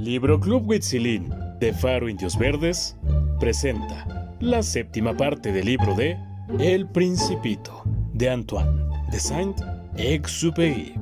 Libro 0.00 0.40
Club 0.40 0.66
Huitzilín 0.66 1.28
de 1.60 1.74
Faro 1.74 2.08
Indios 2.08 2.38
Verdes 2.38 2.96
presenta 3.38 4.34
la 4.40 4.62
séptima 4.62 5.14
parte 5.14 5.52
del 5.52 5.66
libro 5.66 5.94
de 5.94 6.16
El 6.58 6.88
Principito 6.88 7.82
de 8.14 8.30
Antoine 8.30 8.82
de 9.10 9.20
Saint-Exupéry. 9.20 10.94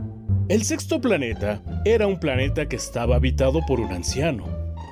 El 0.49 0.65
sexto 0.65 1.01
planeta 1.01 1.63
era 1.85 2.09
un 2.09 2.19
planeta 2.19 2.69
que 2.69 2.75
estaba 2.75 3.15
habitado 3.15 3.61
por 3.69 3.79
un 3.79 3.93
anciano 3.93 4.47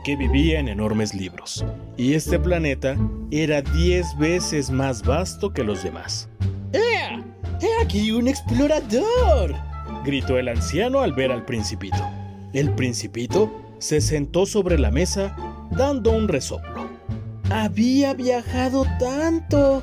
que 0.04 0.14
vivía 0.14 0.60
en 0.60 0.68
enormes 0.68 1.12
libros, 1.12 1.66
y 1.96 2.14
este 2.14 2.38
planeta 2.38 2.96
era 3.32 3.60
diez 3.60 4.16
veces 4.18 4.70
más 4.70 5.02
vasto 5.02 5.52
que 5.52 5.64
los 5.64 5.82
demás. 5.82 6.28
¡Eh! 6.72 7.20
¡He 7.60 7.82
aquí 7.82 8.12
un 8.12 8.28
explorador! 8.28 9.52
gritó 10.04 10.38
el 10.38 10.46
anciano 10.46 11.00
al 11.00 11.12
ver 11.12 11.32
al 11.32 11.44
principito. 11.44 12.08
El 12.52 12.70
principito 12.70 13.65
se 13.78 14.00
sentó 14.00 14.46
sobre 14.46 14.78
la 14.78 14.90
mesa 14.90 15.36
dando 15.70 16.12
un 16.12 16.28
resoplo. 16.28 16.88
Había 17.50 18.14
viajado 18.14 18.84
tanto. 18.98 19.82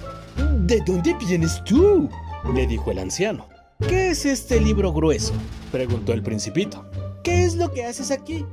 ¿De 0.61 0.81
dónde 0.81 1.15
vienes 1.15 1.63
tú? 1.63 2.09
le 2.53 2.67
dijo 2.67 2.91
el 2.91 2.99
anciano. 2.99 3.47
¿Qué 3.87 4.09
es 4.09 4.25
este 4.25 4.59
libro 4.59 4.91
grueso? 4.91 5.33
preguntó 5.71 6.13
el 6.13 6.23
principito. 6.23 6.85
¿Qué 7.23 7.45
es 7.45 7.55
lo 7.55 7.71
que 7.71 7.85
haces 7.85 8.11
aquí? 8.11 8.45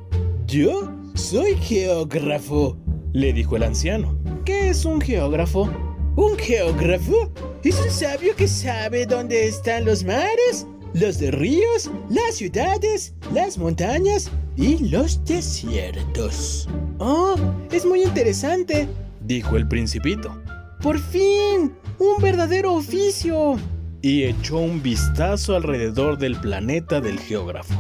Yo 0.47 0.93
soy 1.15 1.57
geógrafo, 1.57 2.77
le 3.13 3.33
dijo 3.33 3.57
el 3.57 3.65
anciano. 3.65 4.17
¿Qué 4.45 4.71
es 4.71 4.85
un 4.85 5.01
geógrafo? 5.01 5.71
¿Un 6.17 6.37
geógrafo? 6.39 7.31
Es 7.65 7.81
un 7.81 7.91
sabio 7.91 8.35
que 8.37 8.49
sabe 8.49 9.07
dónde 9.07 9.47
están 9.47 9.85
los 9.85 10.05
mares, 10.05 10.67
los 10.95 11.21
ríos, 11.21 11.91
las 12.09 12.37
ciudades, 12.37 13.15
las 13.33 13.59
montañas 13.59 14.31
y 14.61 14.91
los 14.91 15.25
desiertos. 15.25 16.69
Oh, 16.99 17.35
es 17.73 17.87
muy 17.87 18.03
interesante, 18.03 18.87
dijo 19.23 19.57
el 19.57 19.67
principito. 19.67 20.37
Por 20.83 20.99
fin, 20.99 21.73
un 21.99 22.23
verdadero 22.23 22.75
oficio. 22.75 23.57
Y 24.03 24.25
echó 24.25 24.59
un 24.59 24.83
vistazo 24.83 25.57
alrededor 25.57 26.19
del 26.19 26.39
planeta 26.39 27.01
del 27.01 27.19
geógrafo. 27.19 27.75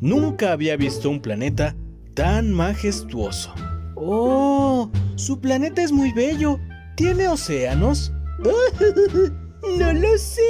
Nunca 0.00 0.52
había 0.52 0.76
visto 0.76 1.10
un 1.10 1.20
planeta 1.20 1.76
tan 2.14 2.52
majestuoso. 2.52 3.54
Oh, 3.94 4.90
su 5.16 5.38
planeta 5.38 5.82
es 5.82 5.92
muy 5.92 6.12
bello. 6.12 6.58
¿Tiene 6.96 7.28
océanos? 7.28 8.10
no 9.78 9.92
lo 9.92 10.18
sé, 10.18 10.42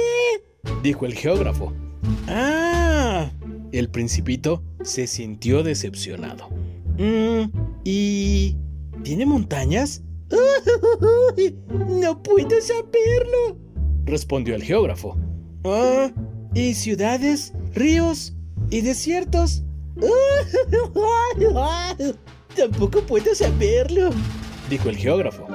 dijo 0.81 1.05
el 1.05 1.13
geógrafo. 1.13 1.73
Ah, 2.27 3.29
el 3.73 3.89
principito 3.89 4.63
se 4.83 5.07
sintió 5.07 5.63
decepcionado. 5.63 6.47
Mm, 6.97 7.49
¿Y 7.83 8.55
tiene 9.03 9.25
montañas? 9.25 10.03
no 11.69 12.23
puedo 12.23 12.61
saberlo, 12.61 13.57
respondió 14.05 14.55
el 14.55 14.63
geógrafo. 14.63 15.17
Ah, 15.65 16.11
¿Y 16.53 16.75
ciudades, 16.75 17.53
ríos 17.73 18.35
y 18.69 18.81
desiertos? 18.81 19.63
Tampoco 22.55 23.01
puedo 23.01 23.33
saberlo, 23.33 24.11
dijo 24.69 24.89
el 24.89 24.97
geógrafo. 24.97 25.47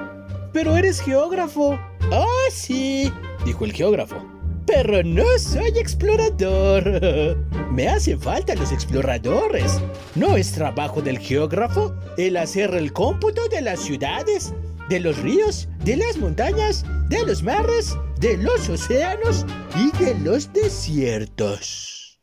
Pero 0.53 0.77
eres 0.77 1.00
geógrafo. 1.00 1.78
Ah, 2.10 2.48
sí, 2.50 3.12
dijo 3.44 3.64
el 3.64 3.72
geógrafo. 3.72 4.38
Pero 4.69 5.02
no 5.02 5.24
soy 5.38 5.70
explorador. 5.78 7.38
Me 7.72 7.88
hacen 7.88 8.20
falta 8.20 8.55
los 8.55 8.70
exploradores. 8.70 9.80
No 10.14 10.36
es 10.36 10.52
trabajo 10.52 11.00
del 11.00 11.19
geógrafo 11.19 11.94
el 12.19 12.36
hacer 12.36 12.75
el 12.75 12.92
cómputo 12.92 13.48
de 13.48 13.62
las 13.62 13.80
ciudades, 13.80 14.52
de 14.91 15.00
los 15.00 15.16
ríos, 15.22 15.70
de 15.84 15.97
las 15.97 16.19
montañas, 16.19 16.84
de 17.09 17.25
los 17.25 17.42
mares, 17.42 17.97
de 18.20 18.37
los 18.37 18.69
océanos 18.69 19.47
y 19.75 19.91
de 20.04 20.15
los 20.16 20.53
desiertos. 20.53 22.21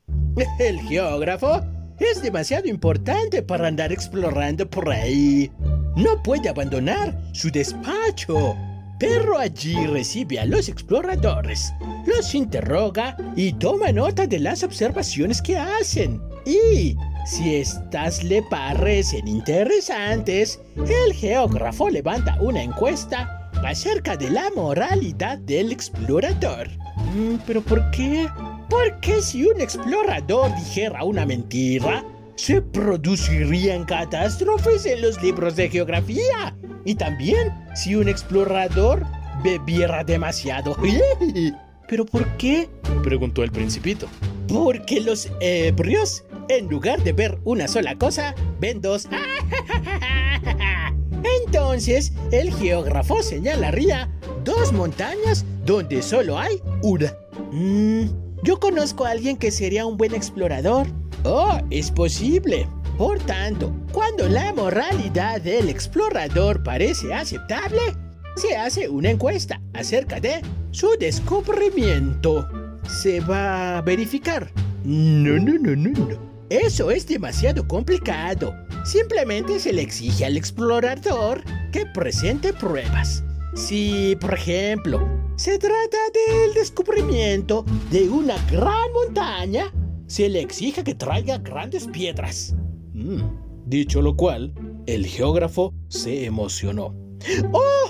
El 0.59 0.79
geógrafo 0.81 1.61
es 1.99 2.21
demasiado 2.21 2.67
importante 2.67 3.41
para 3.41 3.67
andar 3.67 3.91
explorando 3.91 4.69
por 4.69 4.91
ahí. 4.91 5.51
No 5.95 6.21
puede 6.21 6.49
abandonar 6.49 7.19
su 7.33 7.49
despacho. 7.49 8.55
Pero 8.99 9.37
allí 9.37 9.75
recibe 9.87 10.39
a 10.39 10.45
los 10.45 10.69
exploradores, 10.69 11.73
los 12.05 12.33
interroga 12.33 13.17
y 13.35 13.51
toma 13.53 13.91
nota 13.91 14.25
de 14.25 14.39
las 14.39 14.63
observaciones 14.63 15.41
que 15.41 15.57
hacen. 15.57 16.21
Y 16.45 16.95
si 17.25 17.55
estas 17.55 18.23
le 18.23 18.41
parecen 18.43 19.27
interesantes, 19.27 20.59
el 20.75 21.13
geógrafo 21.13 21.89
levanta 21.89 22.37
una 22.39 22.63
encuesta 22.63 23.49
acerca 23.65 24.15
de 24.15 24.29
la 24.29 24.49
moralidad 24.55 25.39
del 25.39 25.71
explorador. 25.71 26.69
Mm, 27.15 27.35
¿Pero 27.45 27.61
por 27.61 27.89
qué? 27.91 28.27
Porque 28.69 29.21
si 29.21 29.45
un 29.45 29.59
explorador 29.59 30.55
dijera 30.55 31.03
una 31.03 31.25
mentira, 31.25 32.05
se 32.35 32.61
producirían 32.61 33.85
catástrofes 33.85 34.85
en 34.85 35.01
los 35.01 35.21
libros 35.21 35.55
de 35.55 35.69
geografía. 35.69 36.55
Y 36.85 36.95
también 36.95 37.53
si 37.75 37.95
un 37.95 38.07
explorador 38.07 39.05
bebiera 39.43 40.03
demasiado. 40.03 40.75
¿Pero 41.87 42.05
por 42.05 42.25
qué? 42.37 42.69
preguntó 43.03 43.43
el 43.43 43.51
principito. 43.51 44.07
Porque 44.47 45.01
los 45.01 45.29
ebrios, 45.41 46.23
en 46.49 46.67
lugar 46.67 47.03
de 47.03 47.13
ver 47.13 47.37
una 47.43 47.67
sola 47.67 47.95
cosa, 47.95 48.35
ven 48.59 48.81
dos. 48.81 49.07
Entonces, 51.45 52.13
el 52.31 52.53
geógrafo 52.53 53.23
señalaría 53.23 54.09
dos 54.43 54.71
montañas 54.71 55.45
donde 55.65 56.01
solo 56.01 56.37
hay 56.37 56.61
una. 56.81 57.13
Mm, 57.51 58.05
yo 58.43 58.59
conozco 58.59 59.05
a 59.05 59.11
alguien 59.11 59.37
que 59.37 59.51
sería 59.51 59.85
un 59.85 59.97
buen 59.97 60.13
explorador. 60.13 60.87
Oh, 61.23 61.57
es 61.71 61.89
posible. 61.89 62.67
Por 62.97 63.19
tanto, 63.19 63.73
cuando 63.91 64.29
la 64.29 64.53
moralidad 64.53 65.41
del 65.41 65.67
explorador 65.67 66.63
parece 66.63 67.13
aceptable, 67.13 67.81
se 68.37 68.55
hace 68.55 68.87
una 68.87 69.09
encuesta 69.09 69.59
acerca 69.73 70.21
de 70.21 70.41
su 70.71 70.89
descubrimiento. 70.97 72.47
¿Se 72.87 73.19
va 73.19 73.77
a 73.77 73.81
verificar? 73.81 74.49
No, 74.85 75.37
no, 75.39 75.59
no, 75.59 75.75
no, 75.75 75.89
no. 75.89 76.35
Eso 76.49 76.89
es 76.89 77.05
demasiado 77.05 77.67
complicado. 77.67 78.53
Simplemente 78.85 79.59
se 79.59 79.73
le 79.73 79.81
exige 79.81 80.25
al 80.25 80.37
explorador 80.37 81.43
que 81.73 81.85
presente 81.87 82.53
pruebas. 82.53 83.23
Si, 83.55 84.15
por 84.21 84.35
ejemplo, 84.35 85.05
se 85.35 85.57
trata 85.57 85.97
del 86.13 86.53
descubrimiento 86.53 87.65
de 87.91 88.09
una 88.09 88.35
gran 88.49 88.91
montaña, 88.93 89.73
se 90.07 90.29
le 90.29 90.39
exige 90.39 90.83
que 90.83 90.95
traiga 90.95 91.39
grandes 91.39 91.87
piedras. 91.87 92.55
Mm. 92.95 93.21
Dicho 93.65 94.01
lo 94.01 94.15
cual, 94.15 94.53
el 94.85 95.05
geógrafo 95.05 95.73
se 95.89 96.25
emocionó. 96.25 96.95
¡Oh! 97.51 97.89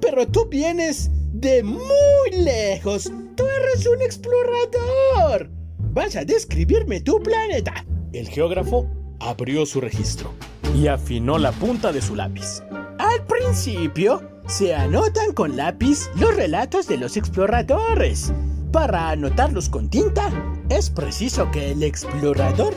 Pero 0.00 0.28
tú 0.28 0.46
vienes 0.48 1.10
de 1.32 1.62
muy 1.64 2.30
lejos. 2.30 3.10
Tú 3.34 3.44
eres 3.44 3.86
un 3.86 4.00
explorador. 4.00 5.50
Vas 5.92 6.14
a 6.14 6.24
describirme 6.24 7.00
tu 7.00 7.20
planeta. 7.20 7.84
El 8.12 8.28
geógrafo 8.28 8.86
abrió 9.18 9.66
su 9.66 9.80
registro 9.80 10.32
y 10.76 10.86
afinó 10.86 11.38
la 11.38 11.50
punta 11.50 11.90
de 11.90 12.00
su 12.00 12.14
lápiz. 12.14 12.62
Al 12.98 13.26
principio, 13.26 14.22
se 14.46 14.74
anotan 14.74 15.32
con 15.32 15.56
lápiz 15.56 16.10
los 16.20 16.36
relatos 16.36 16.86
de 16.86 16.98
los 16.98 17.16
exploradores. 17.16 18.32
Para 18.70 19.10
anotarlos 19.10 19.68
con 19.68 19.88
tinta, 19.88 20.30
es 20.68 20.90
preciso 20.90 21.50
que 21.50 21.72
el 21.72 21.82
explorador 21.82 22.74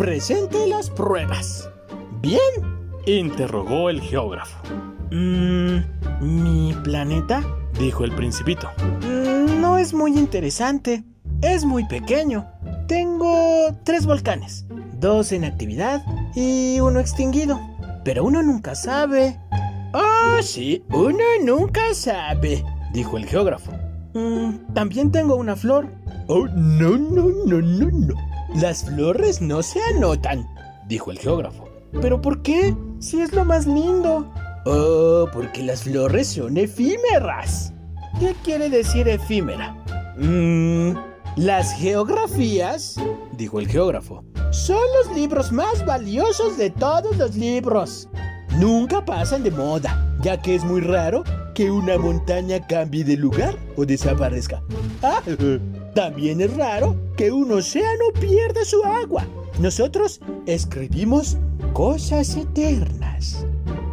presente 0.00 0.66
las 0.66 0.88
pruebas. 0.88 1.68
¿Bien? 2.22 2.40
interrogó 3.04 3.90
el 3.90 4.00
geógrafo. 4.00 4.56
Mmm, 5.10 5.80
¿mi 6.22 6.72
planeta? 6.82 7.44
dijo 7.78 8.04
el 8.04 8.12
principito. 8.14 8.70
Mm, 9.02 9.60
no 9.60 9.76
es 9.76 9.92
muy 9.92 10.16
interesante. 10.16 11.04
Es 11.42 11.66
muy 11.66 11.86
pequeño. 11.86 12.50
Tengo 12.88 13.76
tres 13.84 14.06
volcanes, 14.06 14.64
dos 14.94 15.32
en 15.32 15.44
actividad 15.44 16.02
y 16.34 16.80
uno 16.80 16.98
extinguido. 16.98 17.60
Pero 18.02 18.24
uno 18.24 18.42
nunca 18.42 18.74
sabe. 18.74 19.38
Oh, 19.92 20.40
sí, 20.40 20.82
uno 20.88 21.24
nunca 21.44 21.92
sabe, 21.92 22.64
dijo 22.94 23.18
el 23.18 23.26
geógrafo. 23.26 23.72
Mm, 24.14 24.72
también 24.74 25.10
tengo 25.12 25.36
una 25.36 25.56
flor. 25.56 25.88
Oh, 26.26 26.46
no, 26.48 26.96
no, 26.96 27.28
no, 27.46 27.60
no, 27.60 27.90
no. 27.90 28.14
Las 28.56 28.84
flores 28.84 29.40
no 29.40 29.62
se 29.62 29.80
anotan, 29.94 30.48
dijo 30.88 31.10
el 31.10 31.18
geógrafo. 31.18 31.68
¿Pero 32.00 32.20
por 32.20 32.42
qué? 32.42 32.74
Si 32.98 33.20
es 33.20 33.32
lo 33.32 33.44
más 33.44 33.66
lindo. 33.66 34.32
Oh, 34.66 35.26
porque 35.32 35.62
las 35.62 35.84
flores 35.84 36.28
son 36.28 36.56
efímeras. 36.56 37.72
¿Qué 38.18 38.34
quiere 38.44 38.68
decir 38.68 39.08
efímera? 39.08 39.76
Mmm, 40.16 40.92
las 41.36 41.72
geografías, 41.74 42.96
dijo 43.36 43.60
el 43.60 43.68
geógrafo, 43.68 44.24
son 44.50 44.82
los 44.98 45.16
libros 45.16 45.52
más 45.52 45.84
valiosos 45.86 46.58
de 46.58 46.70
todos 46.70 47.16
los 47.16 47.36
libros. 47.36 48.08
Nunca 48.58 49.04
pasan 49.04 49.44
de 49.44 49.52
moda, 49.52 50.16
ya 50.20 50.42
que 50.42 50.56
es 50.56 50.64
muy 50.64 50.80
raro 50.80 51.22
que 51.54 51.70
una 51.70 51.98
montaña 51.98 52.66
cambie 52.66 53.04
de 53.04 53.16
lugar 53.16 53.56
o 53.76 53.84
desaparezca. 53.84 54.62
Ah, 55.02 55.22
también 55.94 56.40
es 56.40 56.56
raro 56.56 56.96
que 57.16 57.30
un 57.32 57.52
océano 57.52 58.04
pierda 58.20 58.64
su 58.64 58.82
agua. 58.84 59.26
Nosotros 59.58 60.20
escribimos 60.46 61.36
cosas 61.72 62.36
eternas. 62.36 63.46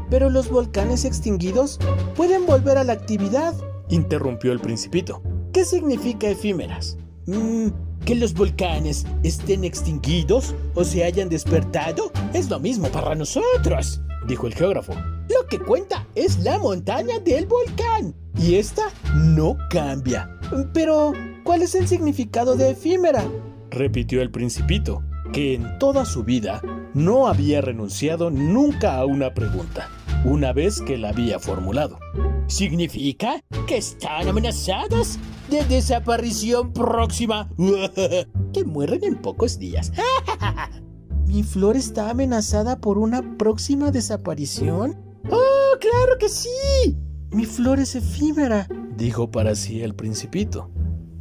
Pero 0.10 0.30
los 0.30 0.50
volcanes 0.50 1.04
extinguidos 1.04 1.80
pueden 2.16 2.46
volver 2.46 2.78
a 2.78 2.84
la 2.84 2.94
actividad, 2.94 3.54
interrumpió 3.90 4.52
el 4.54 4.60
principito. 4.60 5.22
¿Qué 5.52 5.66
significa 5.66 6.30
efímeras? 6.30 6.98
Mm, 7.26 7.68
que 8.06 8.16
los 8.16 8.34
volcanes 8.34 9.06
estén 9.24 9.66
extinguidos 9.66 10.56
o 10.76 10.86
se 10.86 11.04
hayan 11.04 11.28
despertado 11.28 12.12
es 12.34 12.50
lo 12.50 12.60
mismo 12.60 12.88
para 12.88 13.16
nosotros, 13.16 14.00
dijo 14.28 14.48
el 14.48 14.56
geógrafo. 14.56 14.94
Lo 14.94 15.48
que 15.50 15.60
cuenta 15.60 16.08
es 16.16 16.40
la 16.40 16.58
montaña 16.60 17.20
del 17.20 17.46
volcán 17.46 18.16
y 18.38 18.56
esta 18.56 18.84
no 19.16 19.58
cambia. 19.70 20.30
Pero, 20.74 21.14
¿cuál 21.44 21.62
es 21.62 21.76
el 21.76 21.88
significado 21.88 22.56
de 22.56 22.72
efímera? 22.72 23.24
repitió 23.70 24.22
el 24.22 24.32
principito, 24.32 25.04
que 25.34 25.54
en 25.54 25.78
toda 25.80 26.06
su 26.06 26.24
vida 26.24 26.62
no 26.94 27.28
había 27.28 27.62
renunciado 27.62 28.30
nunca 28.30 28.98
a 28.98 29.06
una 29.06 29.34
pregunta, 29.34 29.90
una 30.26 30.54
vez 30.54 30.82
que 30.82 30.98
la 30.98 31.10
había 31.10 31.40
formulado. 31.40 32.00
¿Significa 32.48 33.44
que 33.68 33.78
están 33.78 34.28
amenazadas 34.28 35.20
de 35.50 35.64
desaparición 35.66 36.74
próxima? 36.74 37.50
que 38.54 38.64
mueren 38.66 39.04
en 39.04 39.16
pocos 39.22 39.60
días. 39.60 39.92
¿Mi 41.28 41.44
flor 41.44 41.76
está 41.76 42.10
amenazada 42.10 42.80
por 42.80 42.98
una 42.98 43.38
próxima 43.38 43.92
desaparición? 43.92 44.96
¡Oh, 45.30 45.78
claro 45.80 46.18
que 46.20 46.30
sí! 46.30 46.98
Mi 47.32 47.46
flor 47.46 47.80
es 47.80 47.96
efímera, 47.96 48.68
dijo 48.96 49.30
para 49.30 49.54
sí 49.56 49.82
el 49.82 49.94
principito. 49.94 50.72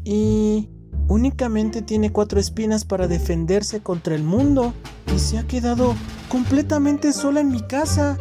Y 0.04 0.70
únicamente 1.08 1.82
tiene 1.82 2.12
cuatro 2.12 2.38
espinas 2.38 2.84
para 2.84 3.08
defenderse 3.08 3.80
contra 3.80 4.14
el 4.14 4.22
mundo 4.22 4.72
y 5.14 5.18
se 5.18 5.38
ha 5.38 5.46
quedado 5.46 5.96
completamente 6.28 7.12
sola 7.12 7.40
en 7.40 7.50
mi 7.50 7.60
casa. 7.62 8.16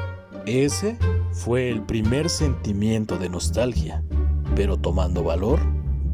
Ese 0.48 0.98
fue 1.32 1.70
el 1.70 1.84
primer 1.84 2.30
sentimiento 2.32 3.18
de 3.20 3.30
nostalgia, 3.30 4.04
pero 4.56 4.78
tomando 4.78 5.24
valor, 5.24 5.60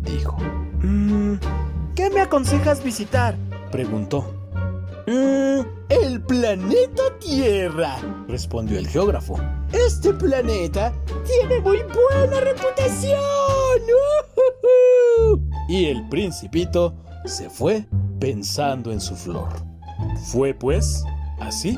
dijo. 0.03 0.37
Mm, 0.83 1.35
¿Qué 1.95 2.09
me 2.09 2.19
aconsejas 2.19 2.83
visitar? 2.83 3.37
preguntó. 3.71 4.40
Mm, 5.11 5.65
el 5.89 6.21
planeta 6.21 7.03
Tierra, 7.19 7.97
respondió 8.29 8.79
el 8.79 8.87
geógrafo. 8.87 9.37
Este 9.73 10.13
planeta 10.13 10.93
tiene 11.25 11.59
muy 11.59 11.79
buena 11.83 12.39
reputación. 12.39 13.19
Y 15.67 15.85
el 15.85 16.07
principito 16.09 16.95
se 17.25 17.49
fue 17.49 17.85
pensando 18.19 18.91
en 18.91 19.01
su 19.01 19.15
flor. 19.15 19.49
Fue 20.31 20.53
pues, 20.53 21.03
así, 21.39 21.77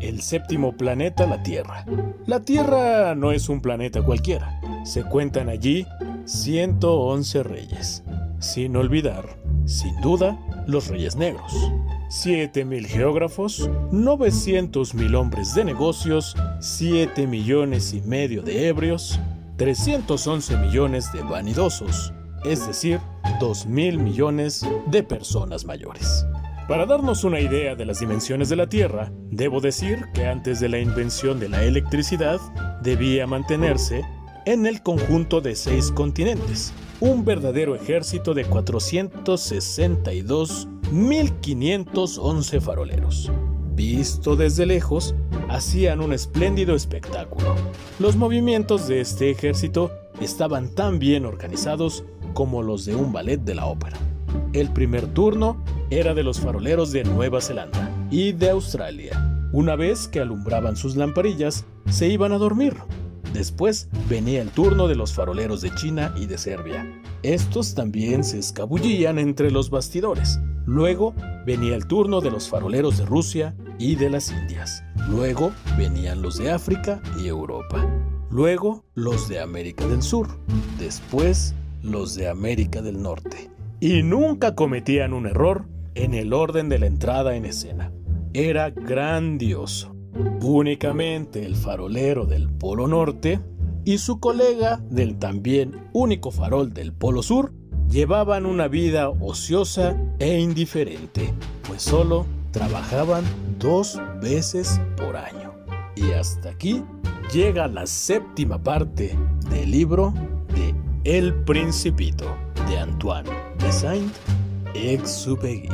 el 0.00 0.20
séptimo 0.20 0.76
planeta, 0.76 1.26
la 1.26 1.42
Tierra. 1.42 1.86
La 2.26 2.40
Tierra 2.40 3.14
no 3.14 3.32
es 3.32 3.48
un 3.48 3.60
planeta 3.60 4.02
cualquiera. 4.02 4.60
Se 4.84 5.04
cuentan 5.04 5.48
allí 5.48 5.86
111 6.26 7.42
reyes. 7.42 8.04
Sin 8.40 8.76
olvidar, 8.76 9.24
sin 9.64 9.98
duda, 10.02 10.38
los 10.66 10.88
reyes 10.88 11.16
negros. 11.16 11.52
7.000 12.14 12.86
geógrafos, 12.86 13.68
900.000 13.90 15.16
hombres 15.16 15.52
de 15.52 15.64
negocios, 15.64 16.36
7 16.60 17.26
millones 17.26 17.92
y 17.92 18.02
medio 18.02 18.42
de 18.42 18.68
ebrios, 18.68 19.18
311 19.56 20.56
millones 20.58 21.12
de 21.12 21.22
vanidosos, 21.22 22.12
es 22.44 22.64
decir, 22.68 23.00
2.000 23.40 23.98
millones 23.98 24.64
de 24.86 25.02
personas 25.02 25.64
mayores. 25.64 26.24
Para 26.68 26.86
darnos 26.86 27.24
una 27.24 27.40
idea 27.40 27.74
de 27.74 27.84
las 27.84 27.98
dimensiones 27.98 28.48
de 28.48 28.56
la 28.56 28.68
Tierra, 28.68 29.10
debo 29.32 29.60
decir 29.60 30.04
que 30.14 30.26
antes 30.26 30.60
de 30.60 30.68
la 30.68 30.78
invención 30.78 31.40
de 31.40 31.48
la 31.48 31.64
electricidad 31.64 32.38
debía 32.80 33.26
mantenerse 33.26 34.04
en 34.46 34.66
el 34.66 34.82
conjunto 34.82 35.40
de 35.40 35.56
seis 35.56 35.90
continentes, 35.90 36.72
un 37.00 37.24
verdadero 37.24 37.74
ejército 37.74 38.34
de 38.34 38.44
462.511 40.92 42.60
faroleros. 42.60 43.30
Visto 43.74 44.36
desde 44.36 44.66
lejos, 44.66 45.14
hacían 45.48 46.00
un 46.00 46.12
espléndido 46.12 46.74
espectáculo. 46.74 47.54
Los 47.98 48.16
movimientos 48.16 48.86
de 48.86 49.00
este 49.00 49.30
ejército 49.30 49.90
estaban 50.20 50.68
tan 50.74 50.98
bien 50.98 51.26
organizados 51.26 52.04
como 52.34 52.62
los 52.62 52.84
de 52.84 52.94
un 52.94 53.12
ballet 53.12 53.40
de 53.40 53.54
la 53.54 53.66
ópera. 53.66 53.96
El 54.52 54.72
primer 54.72 55.06
turno 55.08 55.62
era 55.90 56.14
de 56.14 56.22
los 56.22 56.40
faroleros 56.40 56.92
de 56.92 57.04
Nueva 57.04 57.40
Zelanda 57.40 57.90
y 58.10 58.32
de 58.32 58.50
Australia. 58.50 59.48
Una 59.52 59.76
vez 59.76 60.08
que 60.08 60.20
alumbraban 60.20 60.76
sus 60.76 60.96
lamparillas, 60.96 61.64
se 61.88 62.08
iban 62.08 62.32
a 62.32 62.38
dormir. 62.38 62.74
Después 63.32 63.88
venía 64.08 64.42
el 64.42 64.50
turno 64.50 64.86
de 64.86 64.94
los 64.94 65.12
faroleros 65.12 65.60
de 65.60 65.74
China 65.74 66.14
y 66.16 66.26
de 66.26 66.38
Serbia. 66.38 66.86
Estos 67.24 67.74
también 67.74 68.22
se 68.22 68.38
escabullían 68.38 69.18
entre 69.18 69.50
los 69.50 69.70
bastidores. 69.70 70.38
Luego 70.66 71.14
venía 71.46 71.74
el 71.74 71.86
turno 71.86 72.20
de 72.20 72.30
los 72.30 72.50
faroleros 72.50 72.98
de 72.98 73.06
Rusia 73.06 73.56
y 73.78 73.94
de 73.94 74.10
las 74.10 74.30
Indias. 74.30 74.84
Luego 75.08 75.50
venían 75.78 76.20
los 76.20 76.36
de 76.36 76.50
África 76.50 77.02
y 77.18 77.28
Europa. 77.28 77.90
Luego 78.30 78.84
los 78.92 79.26
de 79.30 79.40
América 79.40 79.86
del 79.86 80.02
Sur. 80.02 80.28
Después 80.78 81.54
los 81.82 82.14
de 82.14 82.28
América 82.28 82.82
del 82.82 83.00
Norte 83.00 83.50
y 83.80 84.02
nunca 84.02 84.54
cometían 84.54 85.14
un 85.14 85.26
error 85.26 85.64
en 85.94 86.12
el 86.12 86.34
orden 86.34 86.68
de 86.68 86.78
la 86.78 86.86
entrada 86.86 87.36
en 87.36 87.46
escena. 87.46 87.90
Era 88.34 88.68
grandioso. 88.68 89.96
Únicamente 90.42 91.46
el 91.46 91.56
farolero 91.56 92.26
del 92.26 92.50
Polo 92.50 92.86
Norte 92.86 93.40
y 93.84 93.98
su 93.98 94.20
colega 94.20 94.80
del 94.90 95.18
también 95.18 95.88
único 95.92 96.30
farol 96.30 96.72
del 96.72 96.92
Polo 96.92 97.22
Sur 97.22 97.52
llevaban 97.88 98.46
una 98.46 98.68
vida 98.68 99.10
ociosa 99.10 99.96
e 100.18 100.38
indiferente, 100.38 101.32
pues 101.66 101.82
solo 101.82 102.26
trabajaban 102.50 103.24
dos 103.58 104.00
veces 104.20 104.80
por 104.96 105.16
año. 105.16 105.52
Y 105.96 106.12
hasta 106.12 106.50
aquí 106.50 106.82
llega 107.32 107.68
la 107.68 107.86
séptima 107.86 108.62
parte 108.62 109.16
del 109.50 109.70
libro 109.70 110.14
de 110.54 110.74
El 111.04 111.34
Principito 111.44 112.24
de 112.68 112.78
Antoine 112.78 113.30
de 113.58 113.72
Saint-Exupéry. 113.72 115.68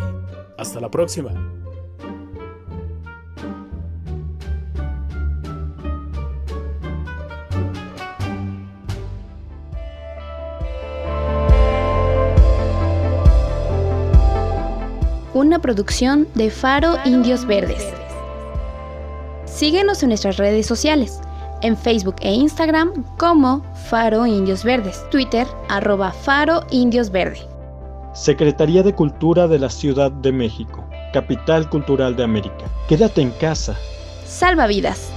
Hasta 0.58 0.80
la 0.80 0.90
próxima. 0.90 1.59
Una 15.40 15.58
producción 15.58 16.28
de 16.34 16.50
Faro 16.50 16.98
Indios 17.06 17.46
Verdes. 17.46 17.82
Síguenos 19.46 20.02
en 20.02 20.10
nuestras 20.10 20.36
redes 20.36 20.66
sociales 20.66 21.18
en 21.62 21.78
Facebook 21.78 22.16
e 22.20 22.30
Instagram 22.30 22.92
como 23.16 23.62
Faro 23.88 24.26
Indios 24.26 24.64
Verdes, 24.64 25.02
Twitter 25.08 25.46
arroba 25.70 26.12
Faro 26.12 26.66
Indios 26.70 27.08
Verde. 27.10 27.38
Secretaría 28.12 28.82
de 28.82 28.94
Cultura 28.94 29.48
de 29.48 29.58
la 29.58 29.70
Ciudad 29.70 30.12
de 30.12 30.30
México, 30.30 30.84
Capital 31.14 31.70
Cultural 31.70 32.14
de 32.16 32.24
América. 32.24 32.66
Quédate 32.86 33.22
en 33.22 33.30
casa. 33.30 33.74
Salva 34.26 34.66
vidas. 34.66 35.10